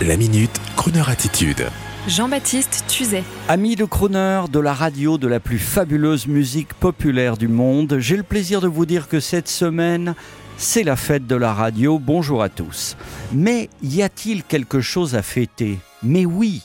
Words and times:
La 0.00 0.16
minute, 0.16 0.50
Kroneur 0.74 1.10
attitude. 1.10 1.68
Jean-Baptiste 2.08 2.84
Tuzet. 2.88 3.22
Ami 3.48 3.76
de 3.76 3.84
crooner 3.84 4.42
de 4.50 4.58
la 4.58 4.74
radio 4.74 5.16
de 5.16 5.28
la 5.28 5.38
plus 5.38 5.60
fabuleuse 5.60 6.26
musique 6.26 6.74
populaire 6.74 7.36
du 7.36 7.46
monde, 7.46 7.98
j'ai 8.00 8.16
le 8.16 8.24
plaisir 8.24 8.60
de 8.60 8.66
vous 8.66 8.84
dire 8.84 9.06
que 9.06 9.20
cette 9.20 9.48
semaine, 9.48 10.16
c'est 10.56 10.82
la 10.82 10.96
fête 10.96 11.28
de 11.28 11.36
la 11.36 11.52
radio. 11.52 12.00
Bonjour 12.00 12.42
à 12.42 12.48
tous. 12.48 12.96
Mais 13.32 13.68
y 13.84 14.02
a-t-il 14.02 14.42
quelque 14.42 14.80
chose 14.80 15.14
à 15.14 15.22
fêter? 15.22 15.78
Mais 16.02 16.26
oui 16.26 16.62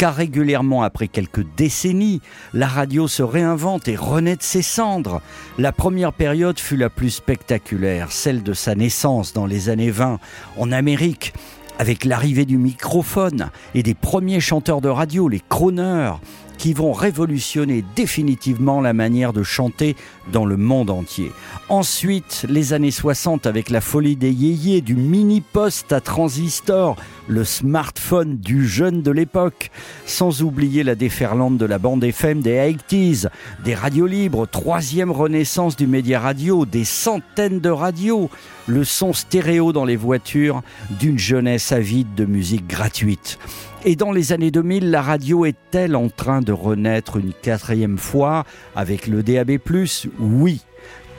car 0.00 0.14
régulièrement 0.14 0.82
après 0.82 1.08
quelques 1.08 1.44
décennies, 1.58 2.22
la 2.54 2.68
radio 2.68 3.06
se 3.06 3.22
réinvente 3.22 3.86
et 3.86 3.96
renaît 3.96 4.36
de 4.36 4.42
ses 4.42 4.62
cendres. 4.62 5.20
La 5.58 5.72
première 5.72 6.14
période 6.14 6.58
fut 6.58 6.78
la 6.78 6.88
plus 6.88 7.10
spectaculaire, 7.10 8.10
celle 8.10 8.42
de 8.42 8.54
sa 8.54 8.74
naissance 8.74 9.34
dans 9.34 9.44
les 9.44 9.68
années 9.68 9.90
20 9.90 10.18
en 10.56 10.72
Amérique, 10.72 11.34
avec 11.80 12.04
l'arrivée 12.04 12.44
du 12.44 12.58
microphone 12.58 13.48
et 13.74 13.82
des 13.82 13.94
premiers 13.94 14.40
chanteurs 14.40 14.82
de 14.82 14.90
radio, 14.90 15.28
les 15.28 15.40
crooners, 15.40 16.12
qui 16.60 16.74
vont 16.74 16.92
révolutionner 16.92 17.82
définitivement 17.96 18.82
la 18.82 18.92
manière 18.92 19.32
de 19.32 19.42
chanter 19.42 19.96
dans 20.30 20.44
le 20.44 20.58
monde 20.58 20.90
entier. 20.90 21.32
Ensuite, 21.70 22.44
les 22.50 22.74
années 22.74 22.90
60 22.90 23.46
avec 23.46 23.70
la 23.70 23.80
folie 23.80 24.14
des 24.14 24.30
yéyés, 24.30 24.82
du 24.82 24.94
mini-poste 24.94 25.90
à 25.90 26.02
transistor, 26.02 26.96
le 27.28 27.44
smartphone 27.44 28.36
du 28.36 28.68
jeune 28.68 29.00
de 29.00 29.10
l'époque, 29.10 29.70
sans 30.04 30.42
oublier 30.42 30.82
la 30.82 30.96
déferlante 30.96 31.56
de 31.56 31.64
la 31.64 31.78
bande 31.78 32.04
FM 32.04 32.42
des 32.42 32.58
80s, 32.58 33.30
des 33.64 33.74
radios 33.74 34.06
libres, 34.06 34.46
troisième 34.46 35.12
renaissance 35.12 35.76
du 35.76 35.86
média 35.86 36.20
radio, 36.20 36.66
des 36.66 36.84
centaines 36.84 37.60
de 37.60 37.70
radios, 37.70 38.28
le 38.66 38.84
son 38.84 39.14
stéréo 39.14 39.72
dans 39.72 39.86
les 39.86 39.96
voitures 39.96 40.60
d'une 40.90 41.18
jeunesse 41.18 41.72
avide 41.72 42.14
de 42.14 42.26
musique 42.26 42.66
gratuite. 42.66 43.38
Et 43.86 43.96
dans 43.96 44.12
les 44.12 44.32
années 44.34 44.50
2000, 44.50 44.90
la 44.90 45.00
radio 45.00 45.46
est-elle 45.46 45.96
en 45.96 46.10
train 46.10 46.42
de 46.42 46.49
renaître 46.50 47.16
une 47.16 47.32
quatrième 47.32 47.98
fois 47.98 48.44
avec 48.74 49.06
le 49.06 49.22
DAB⁇ 49.22 49.50
Oui, 50.18 50.60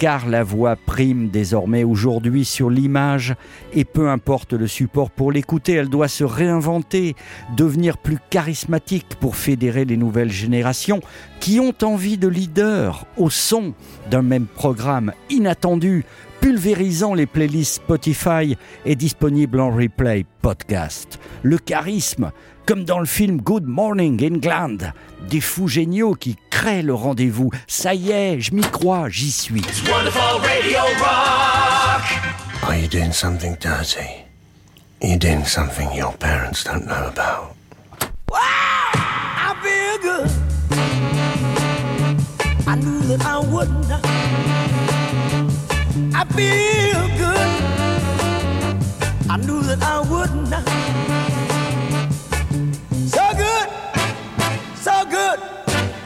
car 0.01 0.27
la 0.27 0.43
voix 0.43 0.75
prime 0.75 1.29
désormais 1.29 1.83
aujourd'hui 1.83 2.43
sur 2.43 2.71
l'image 2.71 3.35
et 3.71 3.85
peu 3.85 4.09
importe 4.09 4.53
le 4.53 4.65
support 4.65 5.11
pour 5.11 5.31
l'écouter, 5.31 5.73
elle 5.73 5.89
doit 5.89 6.07
se 6.07 6.23
réinventer, 6.23 7.15
devenir 7.55 7.99
plus 7.99 8.17
charismatique 8.31 9.15
pour 9.19 9.35
fédérer 9.35 9.85
les 9.85 9.97
nouvelles 9.97 10.31
générations 10.31 11.01
qui 11.39 11.59
ont 11.59 11.75
envie 11.83 12.17
de 12.17 12.27
leaders 12.27 13.05
au 13.15 13.29
son 13.29 13.75
d'un 14.09 14.23
même 14.23 14.47
programme 14.47 15.13
inattendu, 15.29 16.03
pulvérisant 16.41 17.13
les 17.13 17.27
playlists 17.27 17.75
Spotify 17.75 18.57
et 18.83 18.95
disponible 18.95 19.59
en 19.59 19.69
replay 19.69 20.25
podcast. 20.41 21.19
Le 21.43 21.57
charisme, 21.57 22.31
comme 22.65 22.83
dans 22.83 22.99
le 22.99 23.05
film 23.05 23.39
Good 23.39 23.65
Morning 23.65 24.21
England, 24.25 24.91
des 25.29 25.39
fous 25.39 25.67
géniaux 25.67 26.15
qui 26.15 26.35
créent 26.49 26.81
le 26.81 26.93
rendez-vous. 26.93 27.51
Ça 27.67 27.93
y 27.93 28.11
est, 28.11 28.41
je 28.41 28.53
m'y 28.53 28.61
crois, 28.61 29.07
j'y 29.09 29.31
suis. 29.31 29.61
Are 32.63 32.75
you 32.75 32.87
doing 32.87 33.11
something 33.11 33.55
dirty? 33.59 34.25
Are 35.01 35.09
you 35.09 35.17
doing 35.17 35.45
something 35.45 35.89
your 35.95 36.13
parents 36.17 36.63
don't 36.63 36.85
know 36.85 37.07
about? 37.07 37.55
I 38.31 39.53
feel 39.61 39.97
good. 40.01 40.29
I 42.67 42.75
knew 42.75 43.01
that 43.07 43.25
I 43.25 43.39
wouldn't. 43.39 43.91
I 45.93 46.23
feel 46.23 47.07
good. 47.17 47.49
I 49.29 49.35
knew 49.37 49.61
that 49.63 49.83
I 49.83 49.99
wouldn't. 49.99 50.47
So 53.09 53.23
good, 53.35 53.69
so 54.75 55.05
good. 55.09 55.39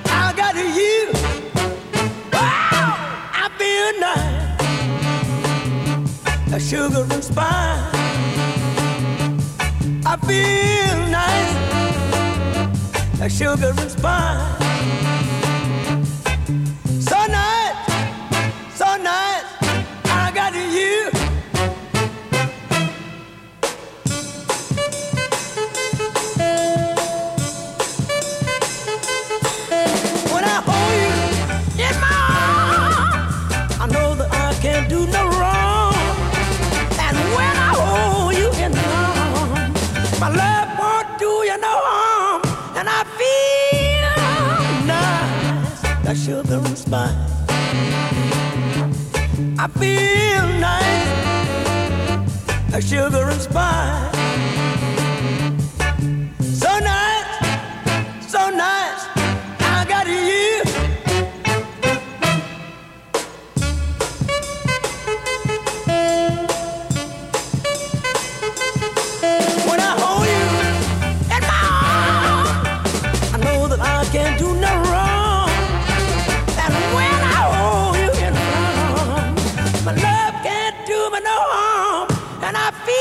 I 0.07 0.33
got 0.35 0.55
you. 0.55 1.11
Wow, 2.33 2.95
I 3.31 3.47
feel 3.59 3.91
nice. 4.01 4.57
A 6.53 6.59
sugar 6.59 7.05
and 7.13 7.23
spice. 7.23 7.93
I 10.03 10.17
feel 10.25 10.97
nice. 11.11 11.53
A 13.21 13.29
sugar 13.29 13.73
and 13.77 13.91
spice. 13.91 14.55
My 40.25 40.31
love 40.33 40.69
won't 40.79 41.19
do 41.19 41.31
you 41.49 41.57
no 41.59 41.75
harm. 41.87 42.41
And 42.77 42.87
I 42.89 43.03
feel 43.19 44.15
nice, 44.87 45.83
like 46.05 46.17
sugar 46.17 46.61
and 46.65 46.77
spice. 46.77 47.13
I 49.59 49.67
feel 49.79 50.47
nice, 50.69 51.51
like 52.73 52.83
sugar 52.83 53.29
and 53.29 53.41
spice. 53.41 54.14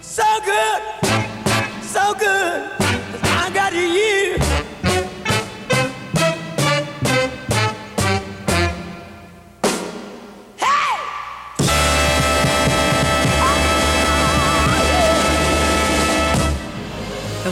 So 0.00 0.24
good, 0.44 0.80
so 1.82 2.14
good. 2.18 2.78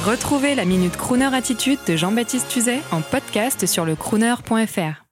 Retrouvez 0.07 0.55
la 0.55 0.65
Minute 0.65 0.97
Crooner 0.97 1.35
Attitude 1.35 1.79
de 1.87 1.97
Jean-Baptiste 1.97 2.49
Tuzet 2.49 2.81
en 2.93 3.01
podcast 3.01 3.67
sur 3.67 3.85
le 3.85 3.97
crooner.fr. 3.97 5.03